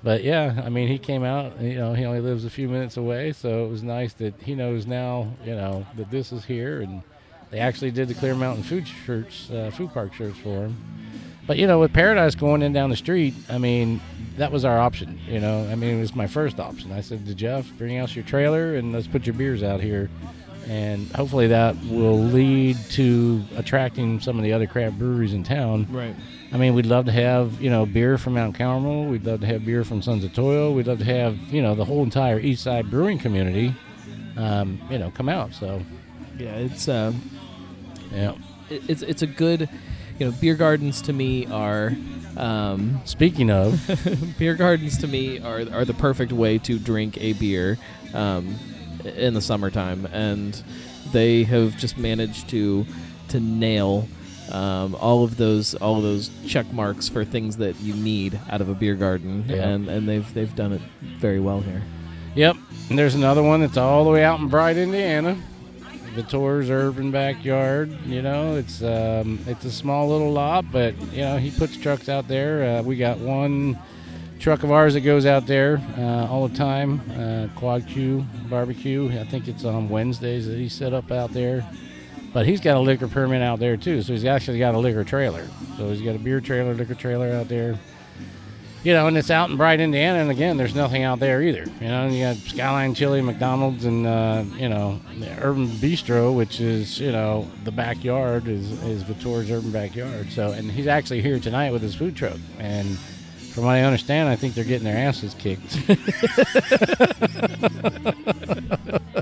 But 0.02 0.22
yeah, 0.22 0.62
I 0.64 0.68
mean, 0.68 0.88
he 0.88 0.98
came 0.98 1.24
out. 1.24 1.60
You 1.60 1.74
know, 1.74 1.94
he 1.94 2.04
only 2.04 2.20
lives 2.20 2.44
a 2.44 2.50
few 2.50 2.68
minutes 2.68 2.96
away, 2.96 3.32
so 3.32 3.64
it 3.64 3.68
was 3.68 3.82
nice 3.82 4.12
that 4.14 4.34
he 4.40 4.54
knows 4.54 4.86
now. 4.86 5.28
You 5.44 5.54
know 5.54 5.86
that 5.96 6.10
this 6.10 6.32
is 6.32 6.44
here, 6.44 6.80
and 6.80 7.02
they 7.50 7.58
actually 7.58 7.90
did 7.90 8.08
the 8.08 8.14
Clear 8.14 8.34
Mountain 8.34 8.64
Food 8.64 8.86
shirts, 8.86 9.50
uh, 9.50 9.70
food 9.74 9.92
park 9.92 10.14
shirts 10.14 10.38
for 10.38 10.66
him. 10.66 10.76
But 11.46 11.58
you 11.58 11.66
know, 11.66 11.80
with 11.80 11.92
Paradise 11.92 12.34
going 12.34 12.62
in 12.62 12.72
down 12.72 12.90
the 12.90 12.96
street, 12.96 13.34
I 13.48 13.58
mean, 13.58 14.00
that 14.36 14.52
was 14.52 14.64
our 14.64 14.78
option. 14.78 15.18
You 15.26 15.40
know, 15.40 15.66
I 15.70 15.74
mean, 15.74 15.96
it 15.96 16.00
was 16.00 16.14
my 16.14 16.26
first 16.26 16.60
option. 16.60 16.92
I 16.92 17.00
said 17.00 17.26
to 17.26 17.34
Jeff, 17.34 17.70
"Bring 17.76 17.98
out 17.98 18.14
your 18.14 18.24
trailer 18.24 18.76
and 18.76 18.92
let's 18.92 19.06
put 19.06 19.26
your 19.26 19.34
beers 19.34 19.62
out 19.62 19.80
here." 19.80 20.10
And 20.68 21.10
hopefully 21.12 21.46
that 21.48 21.76
will 21.84 22.18
lead 22.18 22.76
to 22.90 23.42
attracting 23.56 24.20
some 24.20 24.36
of 24.36 24.44
the 24.44 24.52
other 24.52 24.66
craft 24.66 24.98
breweries 24.98 25.32
in 25.32 25.42
town 25.42 25.86
Right. 25.90 26.14
I 26.52 26.56
mean, 26.58 26.74
we'd 26.74 26.86
love 26.86 27.06
to 27.06 27.12
have 27.12 27.60
you 27.60 27.70
know 27.70 27.86
beer 27.86 28.18
from 28.18 28.34
Mount 28.34 28.54
Carmel. 28.56 29.06
We'd 29.06 29.24
love 29.24 29.40
to 29.40 29.46
have 29.46 29.64
beer 29.64 29.82
from 29.84 30.02
Sons 30.02 30.24
of 30.24 30.32
Toil. 30.34 30.74
We'd 30.74 30.86
love 30.86 30.98
to 30.98 31.04
have 31.04 31.36
you 31.52 31.62
know 31.62 31.74
the 31.74 31.84
whole 31.84 32.02
entire 32.02 32.38
East 32.38 32.62
Side 32.64 32.90
brewing 32.90 33.18
community, 33.18 33.74
um, 34.36 34.80
you 34.90 34.98
know, 34.98 35.10
come 35.10 35.28
out. 35.28 35.52
So 35.54 35.82
Yeah, 36.38 36.54
it's 36.56 36.86
uh, 36.88 37.12
yeah. 38.12 38.32
it- 38.70 38.82
it's 38.88 39.02
it's 39.02 39.22
a 39.22 39.26
good, 39.26 39.68
you 40.18 40.26
know, 40.26 40.32
beer 40.40 40.54
gardens 40.54 41.00
to 41.02 41.12
me 41.12 41.46
are. 41.46 41.96
Um, 42.36 43.00
Speaking 43.04 43.50
of, 43.50 43.80
beer 44.38 44.54
gardens 44.54 44.98
to 44.98 45.08
me 45.08 45.40
are 45.40 45.64
are 45.72 45.84
the 45.84 45.94
perfect 45.94 46.30
way 46.32 46.58
to 46.58 46.78
drink 46.78 47.16
a 47.20 47.32
beer 47.32 47.78
um, 48.14 48.54
in 49.16 49.34
the 49.34 49.40
summertime, 49.40 50.06
and 50.12 50.60
they 51.12 51.44
have 51.44 51.76
just 51.78 51.96
managed 51.98 52.48
to 52.50 52.84
to 53.28 53.40
nail 53.40 54.08
um, 54.52 54.94
all 54.94 55.24
of 55.24 55.36
those 55.36 55.74
all 55.74 55.96
of 55.96 56.02
those 56.02 56.30
check 56.46 56.70
marks 56.72 57.08
for 57.08 57.24
things 57.24 57.58
that 57.58 57.78
you 57.80 57.94
need 57.94 58.38
out 58.50 58.60
of 58.60 58.68
a 58.68 58.74
beer 58.74 58.94
garden, 58.94 59.44
Yeah. 59.48 59.68
and 59.68 59.88
and 59.88 60.08
they've 60.08 60.32
they've 60.34 60.54
done 60.54 60.72
it 60.72 60.80
very 61.18 61.40
well 61.40 61.60
here. 61.60 61.82
yep. 62.34 62.56
And 62.88 62.98
there's 62.98 63.14
another 63.14 63.42
one 63.42 63.60
that's 63.60 63.76
all 63.76 64.04
the 64.04 64.10
way 64.10 64.24
out 64.24 64.40
in 64.40 64.48
Bright, 64.48 64.76
Indiana. 64.78 65.36
Vitore's 66.14 66.70
urban 66.70 67.10
backyard. 67.10 67.90
You 68.06 68.22
know, 68.22 68.56
it's 68.56 68.82
um, 68.82 69.38
it's 69.46 69.64
a 69.66 69.70
small 69.70 70.08
little 70.08 70.32
lot, 70.32 70.64
but 70.72 70.94
you 71.12 71.18
know 71.20 71.36
he 71.36 71.50
puts 71.50 71.76
trucks 71.76 72.08
out 72.08 72.26
there. 72.28 72.78
Uh, 72.78 72.82
we 72.82 72.96
got 72.96 73.18
one 73.18 73.78
truck 74.38 74.62
of 74.62 74.70
ours 74.70 74.94
that 74.94 75.00
goes 75.00 75.26
out 75.26 75.46
there 75.46 75.80
uh, 75.96 76.26
all 76.26 76.48
the 76.48 76.56
time. 76.56 77.00
Uh, 77.12 77.48
Quad 77.58 77.86
Q 77.86 78.24
barbecue. 78.48 79.08
I 79.18 79.24
think 79.24 79.48
it's 79.48 79.64
on 79.64 79.88
Wednesdays 79.88 80.46
that 80.46 80.56
he 80.56 80.68
set 80.68 80.92
up 80.92 81.10
out 81.10 81.32
there. 81.32 81.68
But 82.32 82.46
he's 82.46 82.60
got 82.60 82.76
a 82.76 82.80
liquor 82.80 83.08
permit 83.08 83.42
out 83.42 83.58
there 83.58 83.76
too, 83.76 84.02
so 84.02 84.12
he's 84.12 84.24
actually 84.24 84.58
got 84.58 84.74
a 84.74 84.78
liquor 84.78 85.02
trailer. 85.02 85.48
So 85.76 85.90
he's 85.90 86.02
got 86.02 86.14
a 86.14 86.18
beer 86.18 86.40
trailer, 86.40 86.74
liquor 86.74 86.94
trailer 86.94 87.32
out 87.32 87.48
there. 87.48 87.78
You 88.84 88.92
know, 88.92 89.08
and 89.08 89.18
it's 89.18 89.30
out 89.30 89.50
in 89.50 89.56
Bright, 89.56 89.80
Indiana, 89.80 90.20
and 90.20 90.30
again, 90.30 90.56
there's 90.56 90.74
nothing 90.74 91.02
out 91.02 91.18
there 91.18 91.42
either. 91.42 91.64
You 91.80 91.88
know, 91.88 92.06
you 92.06 92.24
got 92.24 92.36
Skyline 92.36 92.94
Chili, 92.94 93.20
McDonald's, 93.20 93.84
and 93.84 94.06
uh, 94.06 94.44
you 94.56 94.68
know, 94.68 95.00
Urban 95.40 95.66
Bistro, 95.66 96.34
which 96.34 96.60
is 96.60 97.00
you 97.00 97.10
know 97.10 97.50
the 97.64 97.72
backyard 97.72 98.46
is 98.46 98.70
is 98.84 99.02
Vitore's 99.02 99.50
Urban 99.50 99.72
Backyard. 99.72 100.30
So, 100.30 100.52
and 100.52 100.70
he's 100.70 100.86
actually 100.86 101.22
here 101.22 101.40
tonight 101.40 101.72
with 101.72 101.82
his 101.82 101.96
food 101.96 102.14
truck, 102.14 102.38
and 102.58 102.98
from 103.52 103.64
what 103.64 103.74
I 103.74 103.82
understand, 103.82 104.28
I 104.28 104.36
think 104.36 104.54
they're 104.54 104.64
getting 104.64 104.84
their 104.84 104.96
asses 104.96 105.34
kicked. 105.34 105.78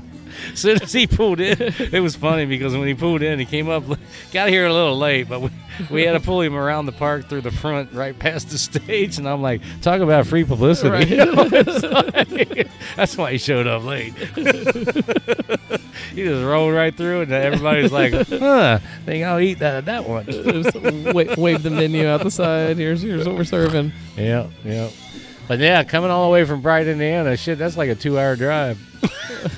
as 0.53 0.59
soon 0.59 0.81
as 0.81 0.91
he 0.93 1.07
pulled 1.07 1.39
in, 1.39 1.57
it 1.59 1.99
was 2.01 2.15
funny 2.15 2.45
because 2.45 2.75
when 2.75 2.87
he 2.87 2.93
pulled 2.93 3.21
in, 3.21 3.39
he 3.39 3.45
came 3.45 3.69
up, 3.69 3.83
got 4.31 4.49
here 4.49 4.65
a 4.65 4.73
little 4.73 4.97
late, 4.97 5.27
but 5.29 5.41
we, 5.41 5.49
we 5.89 6.03
had 6.03 6.13
to 6.13 6.19
pull 6.19 6.41
him 6.41 6.55
around 6.55 6.85
the 6.85 6.91
park 6.91 7.27
through 7.29 7.41
the 7.41 7.51
front, 7.51 7.91
right 7.93 8.17
past 8.17 8.49
the 8.49 8.57
stage. 8.57 9.17
And 9.17 9.27
I'm 9.27 9.41
like, 9.41 9.61
talk 9.81 10.01
about 10.01 10.27
free 10.27 10.43
publicity. 10.43 10.89
Right. 10.89 11.07
You 11.17 11.25
know, 11.25 11.43
like- 12.13 12.67
that's 12.95 13.17
why 13.17 13.31
he 13.31 13.37
showed 13.37 13.67
up 13.67 13.83
late. 13.83 14.13
he 16.13 16.23
just 16.23 16.43
rolled 16.43 16.73
right 16.73 16.95
through, 16.95 17.21
and 17.21 17.31
everybody's 17.31 17.91
like, 17.91 18.13
huh, 18.13 18.79
think 19.05 19.23
I'll 19.25 19.39
eat 19.39 19.59
that 19.59 19.75
at 19.75 19.85
that 19.85 20.07
one. 20.07 20.25
Just 20.25 20.73
wave 21.37 21.63
the 21.63 21.69
menu 21.69 22.07
out 22.07 22.23
the 22.23 22.31
side. 22.31 22.77
Here's 22.77 23.01
here's 23.01 23.27
what 23.27 23.35
we're 23.35 23.43
serving. 23.43 23.91
Yeah, 24.15 24.47
yeah. 24.63 24.89
But 25.47 25.59
yeah, 25.59 25.83
coming 25.83 26.09
all 26.11 26.25
the 26.25 26.31
way 26.33 26.43
from 26.45 26.61
Bright, 26.61 26.87
Indiana, 26.87 27.37
shit, 27.37 27.57
that's 27.57 27.77
like 27.77 27.89
a 27.89 27.95
two-hour 27.95 28.35
drive. 28.35 28.77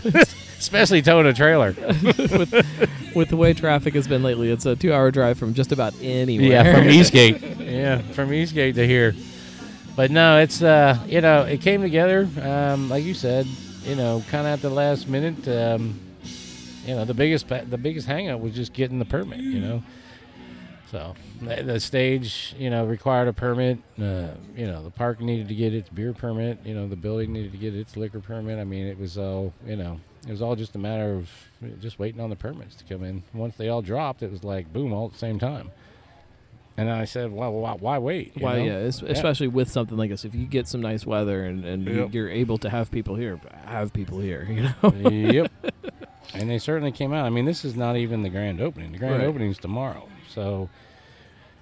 Especially 0.59 1.01
towing 1.01 1.25
a 1.25 1.33
trailer. 1.33 1.71
With 3.15 3.29
the 3.29 3.37
way 3.37 3.53
traffic 3.53 3.95
has 3.95 4.07
been 4.07 4.21
lately, 4.21 4.51
it's 4.51 4.65
a 4.65 4.75
two-hour 4.75 5.11
drive 5.11 5.39
from 5.39 5.53
just 5.53 5.71
about 5.71 5.93
anywhere. 6.01 6.49
Yeah, 6.49 6.75
from 6.75 6.89
Eastgate. 6.89 7.41
yeah, 7.59 7.99
from 8.11 8.33
Eastgate 8.33 8.75
to 8.75 8.85
here. 8.85 9.15
But 9.95 10.11
no, 10.11 10.37
it's 10.39 10.61
uh, 10.61 10.97
you 11.07 11.21
know, 11.21 11.43
it 11.43 11.61
came 11.61 11.81
together, 11.81 12.27
um, 12.41 12.89
like 12.89 13.03
you 13.03 13.13
said, 13.13 13.47
you 13.83 13.95
know, 13.95 14.23
kind 14.29 14.45
of 14.47 14.53
at 14.53 14.61
the 14.61 14.69
last 14.69 15.07
minute. 15.07 15.47
Um, 15.47 15.99
you 16.85 16.95
know, 16.95 17.05
the 17.05 17.13
biggest 17.13 17.47
the 17.47 17.77
biggest 17.77 18.07
hangup 18.07 18.39
was 18.39 18.53
just 18.53 18.73
getting 18.73 18.99
the 18.99 19.05
permit. 19.05 19.39
You 19.39 19.59
know, 19.59 19.83
so 20.91 21.15
the, 21.41 21.63
the 21.63 21.79
stage, 21.79 22.55
you 22.57 22.69
know, 22.69 22.85
required 22.85 23.27
a 23.27 23.33
permit. 23.33 23.79
Uh, 23.99 24.27
you 24.55 24.67
know, 24.67 24.83
the 24.83 24.91
park 24.91 25.19
needed 25.19 25.47
to 25.49 25.55
get 25.55 25.73
its 25.73 25.89
beer 25.89 26.13
permit. 26.13 26.59
You 26.65 26.73
know, 26.75 26.87
the 26.87 26.95
building 26.95 27.33
needed 27.33 27.51
to 27.51 27.57
get 27.57 27.75
its 27.75 27.95
liquor 27.97 28.19
permit. 28.19 28.59
I 28.59 28.63
mean, 28.63 28.87
it 28.87 28.97
was 28.99 29.17
all 29.17 29.53
you 29.65 29.75
know. 29.75 29.99
It 30.29 30.31
was 30.33 30.43
all 30.43 30.55
just 30.55 30.75
a 30.75 30.77
matter 30.77 31.15
of 31.15 31.29
just 31.81 31.97
waiting 31.97 32.21
on 32.21 32.29
the 32.29 32.35
permits 32.35 32.75
to 32.75 32.83
come 32.83 33.03
in. 33.03 33.23
Once 33.33 33.55
they 33.57 33.67
all 33.67 33.81
dropped, 33.81 34.21
it 34.21 34.31
was 34.31 34.43
like 34.43 34.71
boom, 34.71 34.93
all 34.93 35.07
at 35.07 35.13
the 35.13 35.17
same 35.17 35.39
time. 35.39 35.71
And 36.77 36.87
I 36.89 37.05
said, 37.05 37.31
well, 37.33 37.51
why, 37.51 37.73
why 37.73 37.97
wait? 37.97 38.33
Why, 38.37 38.59
know? 38.59 38.63
yeah, 38.63 38.73
es- 38.87 39.01
especially 39.01 39.47
with 39.47 39.71
something 39.71 39.97
like 39.97 40.11
this. 40.11 40.23
If 40.25 40.35
you 40.35 40.45
get 40.45 40.67
some 40.67 40.81
nice 40.81 41.03
weather 41.03 41.43
and, 41.45 41.65
and 41.65 41.85
Yep. 41.85 42.13
you're 42.13 42.29
able 42.29 42.57
to 42.59 42.69
have 42.69 42.91
people 42.91 43.15
here, 43.15 43.41
have 43.65 43.91
people 43.91 44.19
here, 44.19 44.47
you 44.49 44.61
know? 44.63 45.09
yep. 45.09 45.51
And 46.35 46.47
they 46.47 46.59
certainly 46.59 46.91
came 46.91 47.11
out. 47.11 47.25
I 47.25 47.29
mean, 47.31 47.45
this 47.45 47.65
is 47.65 47.75
not 47.75 47.97
even 47.97 48.21
the 48.21 48.29
grand 48.29 48.61
opening. 48.61 48.91
The 48.91 48.99
grand 48.99 49.35
Right. 49.35 49.41
is 49.49 49.57
tomorrow. 49.57 50.07
So 50.29 50.69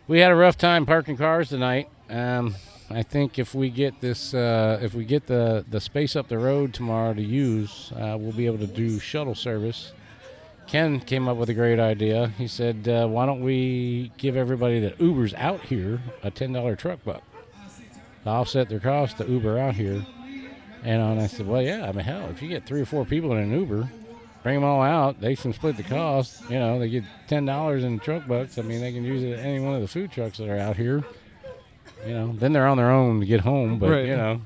we 0.10 0.20
had 0.20 0.32
a 0.32 0.36
rough 0.36 0.58
time 0.58 0.86
parking 0.86 1.16
cars 1.16 1.48
tonight. 1.50 1.88
Um, 2.10 2.54
I 2.90 3.04
think 3.04 3.38
if 3.38 3.54
we 3.54 3.70
get 3.70 4.00
this, 4.00 4.34
uh, 4.34 4.80
if 4.82 4.94
we 4.94 5.04
get 5.04 5.28
the 5.28 5.66
the 5.70 5.82
space 5.82 6.16
up 6.16 6.30
the 6.30 6.38
road 6.38 6.74
tomorrow 6.74 7.14
to 7.14 7.22
use, 7.22 7.92
uh, 7.94 8.16
we'll 8.18 8.32
be 8.32 8.46
able 8.46 8.60
to 8.60 8.68
do 8.68 8.98
shuttle 9.00 9.36
service. 9.36 9.92
Ken 10.68 11.00
came 11.00 11.28
up 11.28 11.38
with 11.38 11.50
a 11.50 11.54
great 11.54 11.80
idea. 11.80 12.28
He 12.38 12.48
said, 12.48 12.88
uh, 12.88 13.08
"Why 13.08 13.26
don't 13.26 13.42
we 13.42 14.12
give 14.18 14.38
everybody 14.38 14.80
that 14.82 14.98
Ubers 15.00 15.34
out 15.36 15.62
here 15.62 16.02
a 16.24 16.32
ten 16.32 16.54
dollar 16.54 16.76
truck 16.76 17.04
buck 17.04 17.24
to 18.24 18.30
offset 18.30 18.70
their 18.70 18.80
cost 18.80 19.18
to 19.18 19.26
Uber 19.26 19.58
out 19.60 19.76
here?" 19.76 20.06
And, 20.84 21.20
I 21.20 21.28
said, 21.28 21.48
"Well, 21.48 21.62
yeah. 21.62 21.90
I 21.90 21.92
mean, 21.92 22.06
hell, 22.06 22.30
if 22.30 22.42
you 22.42 22.48
get 22.48 22.66
three 22.66 22.82
or 22.82 22.86
four 22.86 23.04
people 23.04 23.34
in 23.34 23.40
an 23.40 23.52
Uber, 23.52 23.90
bring 24.44 24.56
them 24.56 24.64
all 24.64 24.82
out. 24.82 25.20
They 25.20 25.36
can 25.36 25.52
split 25.52 25.76
the 25.76 25.84
cost. 25.84 26.42
You 26.50 26.60
know, 26.60 26.80
they 26.80 26.90
get 26.90 27.04
ten 27.28 27.46
dollars 27.46 27.84
in 27.84 28.00
truck 28.00 28.28
bucks. 28.28 28.58
I 28.58 28.62
mean, 28.62 28.80
they 28.80 28.94
can 28.94 29.04
use 29.04 29.24
it 29.24 29.34
at 29.34 29.40
any 29.40 29.60
one 29.60 29.76
of 29.76 29.82
the 29.82 29.90
food 29.90 30.10
trucks 30.10 30.38
that 30.38 30.48
are 30.48 30.58
out 30.58 30.78
here. 30.78 31.04
You 32.06 32.14
know, 32.14 32.34
then 32.38 32.54
they're 32.54 32.68
on 32.68 32.78
their 32.78 32.92
own 32.92 33.20
to 33.22 33.26
get 33.26 33.42
home. 33.42 33.80
But 33.80 33.90
Right. 33.90 34.06
you 34.06 34.16
know, 34.16 34.42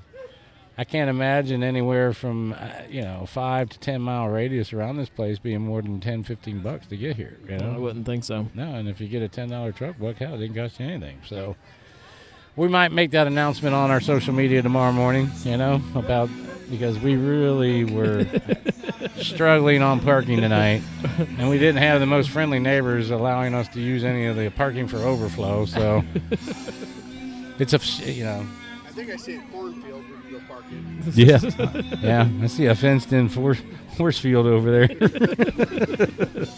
I 0.78 0.84
can't 0.84 1.10
imagine 1.10 1.64
anywhere 1.64 2.14
from 2.14 2.54
uh, 2.54 2.58
you 2.90 3.02
know 3.02 3.26
five 3.28 3.70
to 3.70 3.80
ten 3.80 4.02
mile 4.02 4.28
radius 4.30 4.74
around 4.74 4.98
this 4.98 5.10
place 5.10 5.38
being 5.38 5.62
more 5.62 5.82
than 5.82 6.00
10, 6.00 6.24
15 6.24 6.60
bucks 6.60 6.88
to 6.88 6.98
get 6.98 7.16
here. 7.18 7.38
You 7.48 7.58
know, 7.58 7.74
I 7.76 7.78
wouldn't 7.78 8.06
think 8.06 8.24
so. 8.24 8.48
no, 8.54 8.64
and 8.76 8.88
if 8.90 9.00
you 9.02 9.08
get 9.08 9.22
a 9.22 9.28
ten 9.28 9.50
dollar 9.50 9.72
truck 9.72 10.00
buck, 10.00 10.18
hell, 10.18 10.34
it 10.36 10.38
didn't 10.40 10.56
cost 10.56 10.80
you 10.80 10.86
anything. 10.88 11.20
So 11.28 11.56
we 12.56 12.68
might 12.68 12.92
make 12.92 13.12
that 13.12 13.28
announcement 13.28 13.76
on 13.76 13.92
our 13.92 14.02
social 14.02 14.34
media 14.34 14.62
tomorrow 14.62 14.92
morning. 14.94 15.30
You 15.44 15.58
know 15.58 15.82
about 15.96 16.30
because 16.70 16.98
we 17.00 17.16
really 17.18 17.84
were 17.84 18.26
struggling 19.18 19.82
on 19.82 20.00
parking 20.00 20.40
tonight, 20.40 20.82
and 21.38 21.50
we 21.50 21.60
didn't 21.60 21.82
have 21.82 22.00
the 22.00 22.06
most 22.06 22.30
friendly 22.30 22.60
neighbors 22.60 23.12
allowing 23.12 23.54
us 23.54 23.68
to 23.70 23.82
use 23.82 24.04
any 24.06 24.26
of 24.26 24.36
the 24.38 24.50
parking 24.52 24.88
for 24.88 24.98
overflow. 24.98 25.66
So 25.66 26.02
it's 27.60 27.74
a 27.74 28.12
you 28.12 28.24
know 28.24 28.46
I 28.88 28.92
think 28.92 29.10
I 29.10 29.16
see 29.16 29.36
a 29.36 29.42
cornfield 29.52 30.04
we 30.10 30.22
can 30.22 30.32
go 30.32 30.40
park 30.48 30.66
in. 30.72 31.04
yeah 31.14 31.40
yeah 32.02 32.30
I 32.44 32.48
see 32.48 32.66
a 32.66 32.76
fenced 32.76 33.14
in 33.14 33.28
horse 33.30 33.62
horse 33.98 34.20
field 34.20 34.46
over 34.48 34.72
there. 34.72 36.48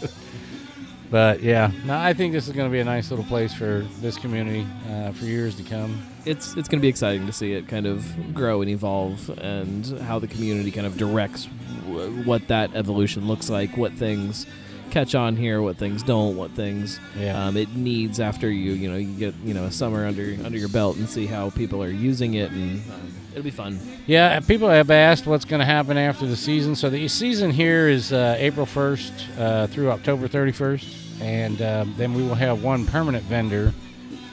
But 1.10 1.42
yeah, 1.44 1.70
no, 1.84 1.96
I 1.96 2.12
think 2.12 2.32
this 2.32 2.48
is 2.48 2.54
going 2.54 2.68
to 2.68 2.72
be 2.72 2.80
a 2.80 2.84
nice 2.84 3.10
little 3.10 3.26
place 3.26 3.54
for 3.54 3.86
this 4.00 4.16
community 4.18 4.66
uh, 4.90 5.12
for 5.12 5.26
years 5.26 5.54
to 5.56 5.62
come. 5.62 6.02
It's 6.24 6.56
it's 6.56 6.68
going 6.68 6.80
to 6.80 6.82
be 6.82 6.88
exciting 6.88 7.24
to 7.26 7.32
see 7.32 7.52
it 7.52 7.68
kind 7.68 7.86
of 7.86 8.34
grow 8.34 8.62
and 8.62 8.70
evolve, 8.70 9.28
and 9.38 9.86
how 10.00 10.18
the 10.18 10.26
community 10.26 10.72
kind 10.72 10.88
of 10.88 10.96
directs 10.96 11.46
w- 11.86 12.24
what 12.24 12.48
that 12.48 12.74
evolution 12.74 13.28
looks 13.28 13.48
like, 13.48 13.76
what 13.76 13.92
things 13.92 14.46
catch 14.90 15.14
on 15.14 15.36
here, 15.36 15.60
what 15.62 15.76
things 15.76 16.02
don't, 16.02 16.36
what 16.36 16.50
things 16.52 16.98
Yeah. 17.18 17.46
um, 17.46 17.56
it 17.56 17.74
needs 17.74 18.20
after 18.20 18.50
you 18.50 18.72
you 18.72 18.90
know 18.90 18.96
you 18.96 19.12
get 19.18 19.34
you 19.44 19.54
know 19.54 19.64
a 19.64 19.70
summer 19.72 20.06
under 20.06 20.36
under 20.44 20.58
your 20.58 20.68
belt 20.68 20.96
and 20.96 21.08
see 21.08 21.26
how 21.26 21.50
people 21.50 21.82
are 21.82 21.90
using 21.90 22.34
it, 22.34 22.50
and 22.52 22.80
um, 22.92 23.12
it'll 23.32 23.42
be 23.44 23.50
fun. 23.50 23.78
Yeah, 24.06 24.38
people 24.40 24.68
have 24.68 24.90
asked 24.90 25.26
what's 25.26 25.44
going 25.44 25.60
to 25.60 25.66
happen 25.66 25.96
after 25.96 26.26
the 26.26 26.36
season. 26.36 26.76
So 26.76 26.90
the 26.90 27.08
season 27.08 27.50
here 27.50 27.88
is 27.88 28.12
uh, 28.12 28.36
April 28.38 28.66
1st 28.66 29.38
uh, 29.38 29.66
through 29.68 29.90
October 29.90 30.28
31st, 30.28 31.20
and 31.22 31.62
um, 31.62 31.94
then 31.96 32.12
we 32.14 32.22
will 32.22 32.34
have 32.34 32.62
one 32.62 32.86
permanent 32.86 33.24
vendor 33.24 33.72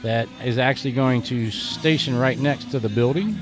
that 0.04 0.28
is 0.44 0.58
actually 0.58 0.92
going 0.94 1.22
to 1.22 1.52
station 1.52 2.18
right 2.18 2.38
next 2.40 2.72
to 2.72 2.80
the 2.80 2.90
building, 2.90 3.38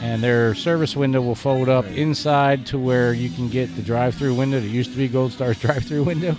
and 0.00 0.22
their 0.22 0.54
service 0.54 0.96
window 0.96 1.20
will 1.20 1.34
fold 1.34 1.68
up 1.68 1.84
inside 1.86 2.66
to 2.66 2.78
where 2.78 3.12
you 3.12 3.30
can 3.30 3.48
get 3.48 3.74
the 3.76 3.82
drive-through 3.82 4.34
window. 4.34 4.60
that 4.60 4.66
used 4.68 4.92
to 4.92 4.96
be 4.96 5.08
Gold 5.08 5.32
Star's 5.32 5.58
drive-through 5.60 6.04
window. 6.04 6.36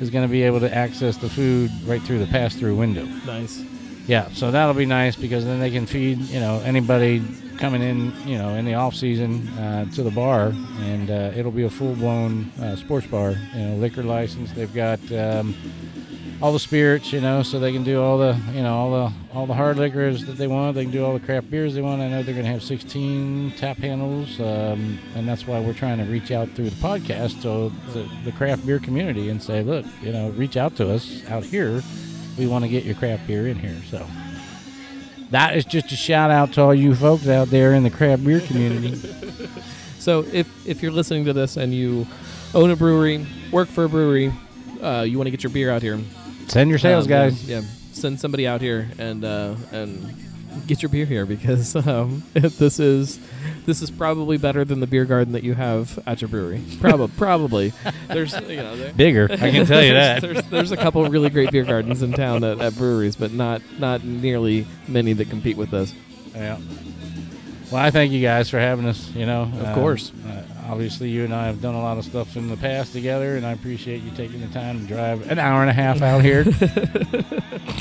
Is 0.00 0.10
going 0.10 0.26
to 0.26 0.32
be 0.32 0.42
able 0.42 0.58
to 0.60 0.74
access 0.74 1.16
the 1.16 1.28
food 1.28 1.70
right 1.84 2.02
through 2.02 2.18
the 2.18 2.26
pass-through 2.26 2.74
window. 2.74 3.04
Nice. 3.24 3.62
Yeah, 4.08 4.28
so 4.30 4.50
that'll 4.50 4.74
be 4.74 4.86
nice 4.86 5.14
because 5.14 5.44
then 5.44 5.60
they 5.60 5.70
can 5.70 5.86
feed 5.86 6.18
you 6.18 6.40
know 6.40 6.60
anybody 6.64 7.22
coming 7.58 7.82
in 7.82 8.12
you 8.26 8.36
know 8.36 8.54
in 8.54 8.64
the 8.64 8.74
off 8.74 8.96
season 8.96 9.46
uh, 9.50 9.84
to 9.92 10.02
the 10.02 10.10
bar, 10.10 10.52
and 10.80 11.08
uh, 11.08 11.30
it'll 11.36 11.52
be 11.52 11.62
a 11.62 11.70
full 11.70 11.94
blown 11.94 12.50
uh, 12.60 12.74
sports 12.74 13.06
bar. 13.06 13.36
You 13.54 13.60
know, 13.60 13.76
liquor 13.76 14.02
license. 14.02 14.50
They've 14.52 14.74
got 14.74 14.98
um, 15.12 15.54
all 16.42 16.52
the 16.52 16.58
spirits, 16.58 17.12
you 17.12 17.20
know, 17.20 17.42
so 17.42 17.58
they 17.58 17.72
can 17.72 17.84
do 17.84 18.02
all 18.02 18.18
the 18.18 18.38
you 18.52 18.62
know 18.62 18.74
all 18.74 18.90
the 18.90 19.12
all 19.32 19.46
the 19.46 19.54
hard 19.54 19.78
liquors 19.78 20.26
that 20.26 20.36
they 20.36 20.46
want. 20.46 20.74
They 20.74 20.82
can 20.82 20.92
do 20.92 21.04
all 21.04 21.14
the 21.14 21.20
craft 21.20 21.50
beers 21.50 21.74
they 21.74 21.80
want. 21.80 22.02
I 22.02 22.08
know 22.08 22.22
they're 22.22 22.34
going 22.34 22.44
to 22.44 22.52
have 22.52 22.62
16 22.62 23.54
tap 23.56 23.78
handles, 23.78 24.38
um, 24.40 24.98
and 25.14 25.26
that's 25.26 25.46
why 25.46 25.60
we're 25.60 25.72
trying 25.72 25.98
to 25.98 26.04
reach 26.04 26.30
out 26.30 26.50
through 26.50 26.70
the 26.70 26.76
podcast 26.76 27.40
to 27.42 27.72
the, 27.92 28.08
the 28.24 28.32
craft 28.32 28.66
beer 28.66 28.78
community 28.78 29.28
and 29.30 29.42
say, 29.42 29.62
look, 29.62 29.86
you 30.02 30.12
know, 30.12 30.30
reach 30.30 30.56
out 30.56 30.76
to 30.76 30.92
us 30.92 31.24
out 31.30 31.44
here 31.44 31.82
we 32.38 32.46
want 32.46 32.64
to 32.64 32.68
get 32.68 32.84
your 32.84 32.94
craft 32.94 33.26
beer 33.26 33.46
in 33.48 33.58
here. 33.58 33.76
So 33.88 34.06
that 35.30 35.56
is 35.56 35.64
just 35.64 35.92
a 35.92 35.96
shout 35.96 36.30
out 36.30 36.52
to 36.54 36.62
all 36.62 36.74
you 36.74 36.94
folks 36.94 37.28
out 37.28 37.48
there 37.48 37.74
in 37.74 37.82
the 37.82 37.90
craft 37.90 38.24
beer 38.24 38.40
community. 38.40 39.00
So 39.98 40.24
if 40.32 40.66
if 40.66 40.82
you're 40.82 40.90
listening 40.90 41.26
to 41.26 41.32
this 41.32 41.56
and 41.56 41.72
you 41.72 42.08
own 42.54 42.72
a 42.72 42.76
brewery, 42.76 43.24
work 43.52 43.68
for 43.68 43.84
a 43.84 43.88
brewery, 43.88 44.32
uh, 44.82 45.02
you 45.02 45.16
want 45.16 45.28
to 45.28 45.30
get 45.30 45.44
your 45.44 45.52
beer 45.52 45.70
out 45.70 45.80
here, 45.80 45.96
Send 46.48 46.70
your 46.70 46.78
sales 46.78 47.04
um, 47.04 47.10
guys. 47.10 47.48
Yeah, 47.48 47.62
send 47.92 48.20
somebody 48.20 48.46
out 48.46 48.60
here 48.60 48.88
and 48.98 49.24
uh, 49.24 49.54
and 49.72 50.14
get 50.66 50.82
your 50.82 50.88
beer 50.88 51.06
here 51.06 51.26
because 51.26 51.74
um, 51.86 52.22
this 52.32 52.78
is 52.78 53.18
this 53.66 53.82
is 53.82 53.90
probably 53.90 54.36
better 54.38 54.64
than 54.64 54.80
the 54.80 54.86
beer 54.86 55.04
garden 55.04 55.32
that 55.32 55.42
you 55.42 55.54
have 55.54 55.98
at 56.06 56.20
your 56.20 56.28
brewery. 56.28 56.62
Probably, 56.80 57.08
probably. 57.16 57.72
There's 58.08 58.32
you 58.40 58.56
know 58.56 58.76
there, 58.76 58.92
Bigger, 58.92 59.28
I 59.30 59.50
can 59.50 59.66
tell 59.66 59.82
you 59.82 59.94
that. 59.94 60.20
There's, 60.20 60.42
there's 60.44 60.72
a 60.72 60.76
couple 60.76 61.04
really 61.08 61.30
great 61.30 61.50
beer 61.50 61.64
gardens 61.64 62.02
in 62.02 62.12
town 62.12 62.44
at, 62.44 62.60
at 62.60 62.76
breweries, 62.76 63.16
but 63.16 63.32
not 63.32 63.62
not 63.78 64.04
nearly 64.04 64.66
many 64.88 65.12
that 65.14 65.30
compete 65.30 65.56
with 65.56 65.70
this. 65.70 65.94
Yeah. 66.34 66.58
Well, 67.72 67.82
I 67.82 67.90
thank 67.90 68.12
you 68.12 68.20
guys 68.20 68.50
for 68.50 68.58
having 68.58 68.86
us. 68.86 69.08
You 69.14 69.24
know, 69.24 69.50
Of 69.60 69.74
course. 69.74 70.12
Uh, 70.28 70.42
obviously, 70.68 71.08
you 71.08 71.24
and 71.24 71.34
I 71.34 71.46
have 71.46 71.62
done 71.62 71.74
a 71.74 71.80
lot 71.80 71.96
of 71.96 72.04
stuff 72.04 72.36
in 72.36 72.48
the 72.48 72.56
past 72.56 72.92
together, 72.92 73.36
and 73.36 73.46
I 73.46 73.52
appreciate 73.52 74.02
you 74.02 74.10
taking 74.10 74.40
the 74.42 74.48
time 74.48 74.80
to 74.80 74.86
drive 74.86 75.30
an 75.30 75.38
hour 75.38 75.62
and 75.62 75.70
a 75.70 75.72
half 75.72 76.02
out 76.02 76.22
here. 76.22 76.44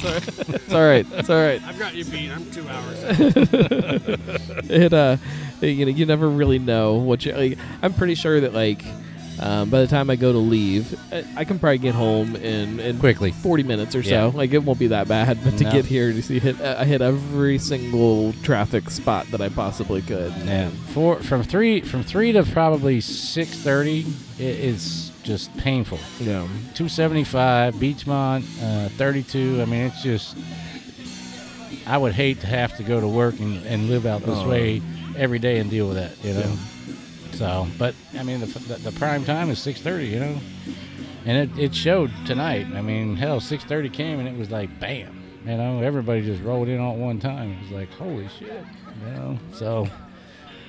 It's 0.03 0.73
all 0.73 0.81
right. 0.85 1.05
It's 1.13 1.29
all 1.29 1.35
right. 1.35 1.61
I've 1.63 1.77
got 1.77 1.93
you 1.93 2.05
beat. 2.05 2.31
I'm 2.31 2.49
two 2.51 2.67
hours. 2.67 2.97
it 4.69 4.93
uh 4.93 5.17
you 5.61 5.85
know 5.85 5.91
you 5.91 6.05
never 6.05 6.29
really 6.29 6.59
know 6.59 6.95
what 6.95 7.25
you 7.25 7.33
like 7.33 7.57
i'm 7.83 7.93
pretty 7.93 8.15
sure 8.15 8.39
that 8.41 8.53
like 8.53 8.83
um, 9.41 9.69
by 9.69 9.81
the 9.81 9.87
time 9.87 10.09
i 10.09 10.15
go 10.15 10.31
to 10.31 10.37
leave 10.37 10.97
I, 11.11 11.25
I 11.37 11.43
can 11.45 11.57
probably 11.59 11.79
get 11.79 11.95
home 11.95 12.35
in, 12.35 12.79
in 12.79 12.99
Quickly. 12.99 13.31
40 13.31 13.63
minutes 13.63 13.95
or 13.95 14.01
Yeah. 14.01 14.29
so 14.31 14.37
like 14.37 14.51
it 14.53 14.59
won't 14.59 14.79
be 14.79 14.87
that 14.87 15.07
bad 15.07 15.39
but 15.43 15.57
to 15.57 15.63
No. 15.63 15.71
get 15.71 15.85
here 15.85 16.11
to 16.13 16.21
see 16.21 16.39
hit 16.39 16.59
i 16.61 16.85
hit 16.85 17.01
every 17.01 17.57
single 17.57 18.33
traffic 18.43 18.89
spot 18.89 19.27
that 19.31 19.41
i 19.41 19.49
possibly 19.49 20.01
could 20.01 20.31
Yeah. 20.45 20.69
For, 20.93 21.17
from 21.17 21.43
three 21.43 21.81
from 21.81 22.03
three 22.03 22.31
to 22.33 22.43
probably 22.43 23.01
six 23.01 23.49
thirty, 23.57 24.05
it 24.39 24.59
is 24.59 25.11
just 25.23 25.55
painful. 25.57 25.99
yeah 26.19 26.47
275 26.73 27.75
Beechmont, 27.75 28.43
uh, 28.63 28.89
32. 28.89 29.61
I 29.61 29.65
mean, 29.65 29.81
it's 29.85 30.01
just. 30.01 30.35
I 31.85 31.97
would 31.97 32.13
hate 32.13 32.41
to 32.41 32.47
have 32.47 32.75
to 32.77 32.83
go 32.83 32.99
to 32.99 33.07
work 33.07 33.39
and, 33.39 33.63
and 33.65 33.89
live 33.89 34.05
out 34.05 34.21
this 34.21 34.37
Oh. 34.37 34.49
way 34.49 34.81
every 35.15 35.39
day 35.39 35.57
and 35.59 35.69
deal 35.69 35.87
with 35.87 35.97
that, 35.97 36.13
you 36.23 36.33
know. 36.33 36.57
So, 37.33 37.67
but 37.77 37.95
I 38.17 38.23
mean, 38.23 38.39
the, 38.39 38.45
the, 38.83 38.91
prime 38.93 39.23
time 39.23 39.49
is 39.49 39.59
6:30, 39.59 40.09
you 40.09 40.19
know, 40.19 40.37
and 41.25 41.37
it, 41.37 41.59
it 41.59 41.75
showed 41.75 42.11
tonight. 42.25 42.67
I 42.73 42.81
mean, 42.81 43.15
hell, 43.15 43.39
6:30 43.39 43.91
came 43.91 44.19
and 44.19 44.27
it 44.27 44.37
was 44.37 44.51
like 44.51 44.79
bam, 44.79 45.23
you 45.45 45.57
know, 45.57 45.81
everybody 45.81 46.21
just 46.21 46.43
rolled 46.43 46.67
in 46.67 46.79
all 46.79 46.93
at 46.93 46.99
one 46.99 47.19
time. 47.19 47.51
It 47.51 47.61
was 47.63 47.71
like 47.71 47.91
holy 47.93 48.27
shit, 48.39 48.63
you 49.05 49.11
know. 49.13 49.39
So, 49.53 49.87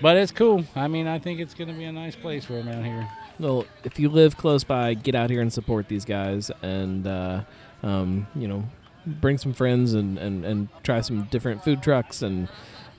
but 0.00 0.16
it's 0.16 0.32
cool. 0.32 0.64
I 0.74 0.88
mean, 0.88 1.06
I 1.06 1.18
think 1.18 1.40
it's 1.40 1.54
gonna 1.54 1.74
be 1.74 1.84
a 1.84 1.92
nice 1.92 2.16
place 2.16 2.44
for 2.44 2.54
them 2.54 2.68
out 2.68 2.84
here. 2.84 3.08
well 3.38 3.66
if 3.84 3.98
you 3.98 4.08
live 4.08 4.36
close 4.36 4.64
by 4.64 4.94
get 4.94 5.14
out 5.14 5.30
here 5.30 5.40
and 5.40 5.52
support 5.52 5.88
these 5.88 6.04
guys 6.04 6.50
and 6.62 7.06
uh, 7.06 7.42
um, 7.82 8.26
you 8.34 8.46
know 8.46 8.64
bring 9.06 9.38
some 9.38 9.52
friends 9.52 9.94
and, 9.94 10.18
and, 10.18 10.44
and 10.44 10.68
try 10.82 11.00
some 11.00 11.24
different 11.24 11.62
food 11.64 11.82
trucks 11.82 12.22
and 12.22 12.48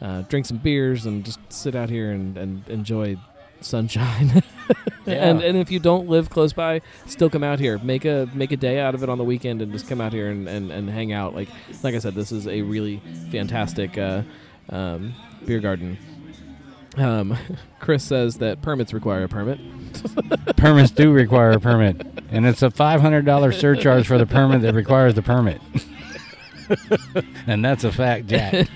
uh, 0.01 0.21
drink 0.23 0.45
some 0.45 0.57
beers 0.57 1.05
and 1.05 1.23
just 1.23 1.39
sit 1.49 1.75
out 1.75 1.89
here 1.89 2.11
and, 2.11 2.37
and 2.37 2.67
enjoy 2.67 3.17
sunshine. 3.65 4.43
Yeah. 5.05 5.15
and 5.15 5.41
and 5.41 5.57
if 5.57 5.69
you 5.69 5.79
don't 5.79 6.07
live 6.07 6.29
close 6.29 6.53
by, 6.53 6.79
still 7.07 7.29
come 7.29 7.43
out 7.43 7.59
here. 7.59 7.77
Make 7.79 8.05
a 8.05 8.29
make 8.33 8.53
a 8.53 8.57
day 8.57 8.79
out 8.79 8.95
of 8.95 9.03
it 9.03 9.09
on 9.09 9.17
the 9.17 9.23
weekend 9.25 9.61
and 9.61 9.69
just 9.73 9.89
come 9.89 9.99
out 9.99 10.13
here 10.13 10.29
and, 10.29 10.47
and, 10.47 10.71
and 10.71 10.89
hang 10.89 11.11
out. 11.11 11.35
Like 11.35 11.49
like 11.83 11.93
I 11.93 11.99
said, 11.99 12.15
this 12.15 12.31
is 12.31 12.47
a 12.47 12.61
really 12.61 13.01
fantastic 13.29 13.97
uh, 13.97 14.21
um, 14.69 15.13
beer 15.45 15.59
garden. 15.59 15.97
Um, 16.95 17.37
Chris 17.81 18.03
says 18.05 18.37
that 18.37 18.61
permits 18.61 18.93
require 18.93 19.23
a 19.25 19.27
permit. 19.27 19.59
Permits 20.55 20.91
do 20.91 21.11
require 21.11 21.51
a 21.51 21.59
permit, 21.59 22.01
and 22.31 22.45
it's 22.45 22.61
a 22.61 22.71
five 22.71 23.01
hundred 23.01 23.25
dollars 23.25 23.57
surcharge 23.59 24.07
for 24.07 24.17
the 24.17 24.25
permit 24.25 24.61
that 24.61 24.73
requires 24.73 25.15
the 25.15 25.21
permit. 25.21 25.61
and 27.45 27.63
that's 27.63 27.83
a 27.83 27.91
fact, 27.91 28.27
Jack. 28.27 28.69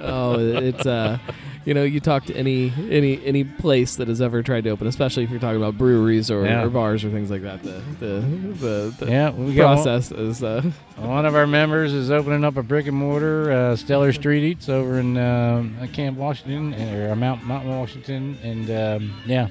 oh, 0.00 0.36
it's 0.38 0.86
uh, 0.86 1.18
you 1.68 1.74
know, 1.74 1.82
you 1.84 2.00
talk 2.00 2.24
to 2.24 2.34
any 2.34 2.72
any 2.90 3.22
any 3.26 3.44
place 3.44 3.96
that 3.96 4.08
has 4.08 4.22
ever 4.22 4.42
tried 4.42 4.64
to 4.64 4.70
open, 4.70 4.86
especially 4.86 5.24
if 5.24 5.30
you're 5.30 5.38
talking 5.38 5.58
about 5.58 5.76
breweries 5.76 6.30
or, 6.30 6.46
Yeah. 6.46 6.64
or 6.64 6.70
bars 6.70 7.04
or 7.04 7.10
things 7.10 7.30
like 7.30 7.42
that. 7.42 7.62
The 7.62 7.82
the 8.00 8.20
the, 8.58 8.94
the 9.00 9.06
Yeah, 9.10 9.32
we 9.32 9.54
got 9.54 9.84
one, 9.84 9.88
is 9.98 10.42
uh, 10.42 10.62
one 10.96 11.26
of 11.26 11.34
our 11.34 11.46
members 11.46 11.92
is 11.92 12.10
opening 12.10 12.42
up 12.42 12.56
a 12.56 12.62
brick 12.62 12.86
and 12.86 12.96
mortar 12.96 13.52
uh, 13.52 13.76
Stellar 13.76 14.14
Street 14.14 14.44
Eats 14.44 14.70
over 14.70 14.98
in 14.98 15.18
um, 15.18 15.76
Camp 15.92 16.16
Washington 16.16 16.72
or 16.94 17.14
Mount 17.14 17.44
Mount 17.44 17.66
Washington, 17.66 18.38
and 18.42 18.70
um, 18.70 19.12
yeah, 19.26 19.48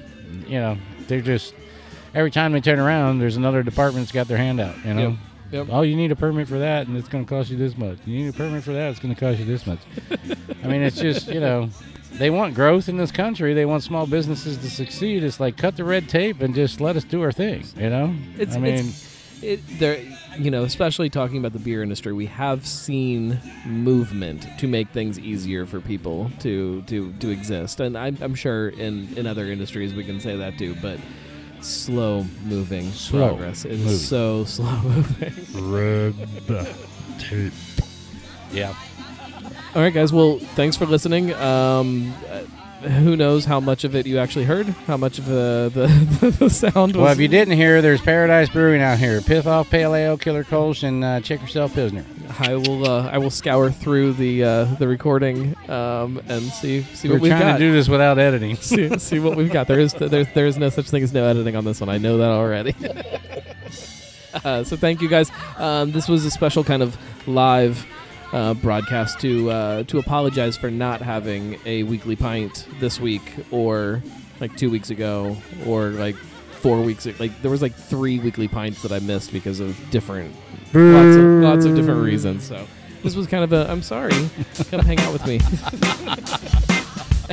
you 0.48 0.58
know 0.58 0.76
they're 1.06 1.20
just 1.20 1.54
every 2.16 2.32
time 2.32 2.50
they 2.50 2.60
turn 2.60 2.80
around, 2.80 3.20
there's 3.20 3.36
another 3.36 3.62
department 3.62 4.06
that's 4.06 4.12
got 4.12 4.26
their 4.26 4.38
hand 4.38 4.58
out. 4.58 4.74
You 4.84 4.94
know. 4.94 5.08
Yep. 5.10 5.18
Yep. 5.50 5.68
Oh, 5.70 5.80
you 5.80 5.96
need 5.96 6.12
a 6.12 6.16
permit 6.16 6.46
for 6.46 6.58
that, 6.58 6.88
and 6.88 6.96
it's 6.96 7.08
going 7.08 7.24
to 7.24 7.28
cost 7.28 7.48
you 7.48 7.56
this 7.56 7.74
much. 7.78 7.96
You 8.04 8.18
need 8.24 8.28
a 8.28 8.32
permit 8.36 8.62
for 8.64 8.72
that, 8.74 8.90
it's 8.90 8.98
going 9.00 9.14
to 9.14 9.18
cost 9.18 9.38
you 9.38 9.46
this 9.46 9.66
much. 9.66 9.78
I 10.62 10.66
mean, 10.66 10.82
it's 10.82 11.00
just 11.00 11.28
you 11.28 11.40
know, 11.40 11.70
they 12.18 12.30
want 12.30 12.54
growth 12.54 12.88
in 12.88 12.96
this 12.96 13.10
country. 13.12 13.54
They 13.54 13.64
want 13.66 13.82
small 13.82 14.06
businesses 14.06 14.56
to 14.58 14.70
succeed. 14.70 15.22
It's 15.24 15.40
like 15.40 15.56
cut 15.56 15.76
the 15.76 15.84
red 15.84 16.08
tape 16.08 16.40
and 16.40 16.54
just 16.54 16.80
let 16.80 16.96
us 16.96 17.04
do 17.04 17.22
our 17.22 17.32
thing. 17.32 17.64
You 17.76 17.90
know, 17.90 18.14
It's- 18.38 18.56
I 18.56 18.60
mean, 18.60 18.74
it's- 18.74 19.04
it, 19.40 19.60
there, 19.78 19.98
you 20.36 20.50
know, 20.50 20.64
especially 20.64 21.10
talking 21.10 21.38
about 21.38 21.52
the 21.52 21.60
beer 21.60 21.80
industry, 21.82 22.12
we 22.12 22.26
have 22.26 22.66
seen 22.66 23.38
movement 23.64 24.46
to 24.58 24.66
make 24.66 24.88
things 24.88 25.16
easier 25.18 25.64
for 25.64 25.80
people 25.80 26.30
to 26.40 26.82
to 26.88 27.12
to 27.20 27.30
exist, 27.30 27.78
and 27.78 27.96
I'm, 27.96 28.18
I'm 28.20 28.34
sure 28.34 28.70
in 28.70 29.08
in 29.16 29.28
other 29.28 29.46
industries 29.46 29.94
we 29.94 30.02
can 30.04 30.18
say 30.20 30.36
that 30.36 30.58
too, 30.58 30.74
but. 30.82 30.98
Slow 31.60 32.24
moving 32.44 32.92
Slow 32.92 33.30
progress. 33.30 33.64
It 33.64 33.72
is 33.72 33.80
moving. 33.80 33.98
so 33.98 34.44
slow 34.56 34.76
moving. 34.82 35.34
red 35.72 36.14
tape. 37.18 37.52
Yeah. 38.52 38.74
All 39.74 39.82
right, 39.82 39.92
guys. 39.92 40.12
Well, 40.12 40.38
thanks 40.38 40.76
for 40.76 40.86
listening. 40.86 41.32
Um, 41.34 42.12
uh, 42.30 42.40
who 42.88 43.16
knows 43.16 43.44
how 43.44 43.58
much 43.60 43.84
of 43.84 43.94
it 43.96 44.06
you 44.06 44.18
actually 44.18 44.44
heard? 44.44 44.66
How 44.86 44.96
much 44.96 45.18
of 45.18 45.26
the 45.26 45.70
the, 45.74 46.30
the 46.38 46.48
sound 46.50 46.94
was? 46.94 47.02
Well, 47.02 47.12
if 47.12 47.18
you 47.18 47.28
didn't 47.28 47.56
hear, 47.56 47.82
there's 47.82 48.00
Paradise 48.00 48.48
Brewing 48.48 48.80
out 48.80 48.98
here. 48.98 49.20
Pith 49.20 49.46
off 49.46 49.68
Pale 49.68 49.94
Ale, 49.94 50.16
Killer 50.16 50.44
Kolsch, 50.44 50.84
and 50.84 51.04
uh, 51.04 51.20
check 51.20 51.40
yourself 51.40 51.74
Pilsner. 51.74 52.04
I 52.38 52.54
will. 52.54 52.88
Uh, 52.88 53.08
I 53.10 53.18
will 53.18 53.30
scour 53.30 53.70
through 53.70 54.14
the 54.14 54.44
uh, 54.44 54.64
the 54.76 54.86
recording 54.88 55.56
um, 55.68 56.22
and 56.28 56.42
see 56.44 56.82
see 56.82 57.08
We're 57.08 57.14
what 57.14 57.22
we've 57.22 57.30
trying 57.32 57.42
got. 57.42 57.52
to 57.54 57.58
do 57.58 57.72
this 57.72 57.88
without 57.88 58.18
editing. 58.18 58.56
see, 58.60 58.96
see 58.98 59.18
what 59.18 59.36
we've 59.36 59.52
got. 59.52 59.66
There 59.66 59.80
is 59.80 59.92
there's 59.94 60.28
there 60.32 60.46
is 60.46 60.56
no 60.56 60.70
such 60.70 60.88
thing 60.88 61.02
as 61.02 61.12
no 61.12 61.24
editing 61.26 61.56
on 61.56 61.64
this 61.64 61.80
one. 61.80 61.88
I 61.88 61.98
know 61.98 62.18
that 62.18 62.30
already. 62.30 62.74
Uh, 64.44 64.62
so 64.62 64.76
thank 64.76 65.00
you 65.00 65.08
guys. 65.08 65.32
Um, 65.56 65.90
this 65.90 66.06
was 66.06 66.24
a 66.26 66.30
special 66.30 66.62
kind 66.62 66.82
of 66.82 66.96
live 67.26 67.86
uh, 68.32 68.54
broadcast 68.54 69.20
to 69.20 69.50
uh, 69.50 69.82
to 69.84 69.98
apologize 69.98 70.56
for 70.56 70.70
not 70.70 71.00
having 71.00 71.58
a 71.64 71.82
weekly 71.84 72.16
pint 72.16 72.66
this 72.80 73.00
week 73.00 73.22
or 73.50 74.02
like 74.40 74.56
two 74.56 74.70
weeks 74.70 74.90
ago 74.90 75.36
or 75.66 75.88
like 75.90 76.14
four 76.16 76.82
weeks 76.82 77.06
ag- 77.06 77.18
like 77.20 77.40
there 77.42 77.50
was 77.50 77.62
like 77.62 77.74
three 77.74 78.18
weekly 78.18 78.48
pints 78.48 78.82
that 78.82 78.92
I 78.92 78.98
missed 78.98 79.32
because 79.32 79.60
of 79.60 79.78
different 79.90 80.34
lots 80.74 81.16
of 81.16 81.24
lots 81.42 81.64
of 81.64 81.74
different 81.76 82.02
reasons. 82.02 82.44
So 82.46 82.66
this 83.02 83.14
was 83.16 83.26
kind 83.26 83.44
of 83.44 83.52
a 83.52 83.70
I'm 83.70 83.82
sorry, 83.82 84.12
come 84.70 84.80
hang 84.80 84.98
out 85.00 85.12
with 85.12 85.26
me. 85.26 85.40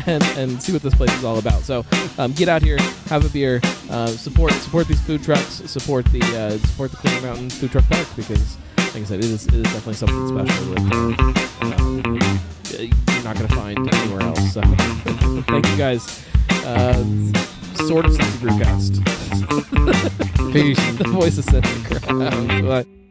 And, 0.08 0.22
and 0.38 0.62
see 0.62 0.74
what 0.74 0.82
this 0.82 0.94
place 0.94 1.12
is 1.14 1.24
all 1.24 1.40
about. 1.40 1.62
So, 1.62 1.86
um, 2.18 2.34
get 2.34 2.50
out 2.50 2.62
here, 2.62 2.78
have 3.06 3.26
a 3.26 3.30
beer, 3.30 3.62
uh, 3.90 4.08
support 4.08 4.52
support 4.52 4.90
these 4.90 5.00
food 5.00 5.24
trucks, 5.24 5.62
support 5.72 6.04
the 6.08 6.20
uh, 6.38 6.58
support 6.68 6.92
the 6.92 6.98
Clear 6.98 7.22
Mountain 7.22 7.50
Food 7.50 7.72
Truck 7.72 7.86
Park 7.86 8.06
because, 8.18 8.58
like 8.96 9.04
I 9.04 9.08
said, 9.08 9.20
it 9.20 9.26
is, 9.26 9.46
it 9.48 9.56
is 9.56 9.64
definitely 9.64 9.96
something 9.96 10.28
special 10.30 10.74
that 10.74 10.80
uh, 11.62 12.82
you're 12.82 13.24
not 13.26 13.36
going 13.36 13.48
to 13.50 13.56
find 13.56 13.94
anywhere 13.94 14.22
else. 14.22 14.54
So, 14.54 14.62
thank 15.50 15.68
you 15.68 15.78
guys. 15.78 16.26
Uh, 16.64 17.04
sort 17.88 18.06
of 18.06 18.14
Cincy 18.14 18.38
Brewcast. 18.40 19.04
Peace. 20.54 20.98
the 20.98 21.10
voice 21.10 21.38
of 21.38 21.46
Cincy 21.46 21.84
Crowd. 21.84 22.86
Bye. 22.88 23.05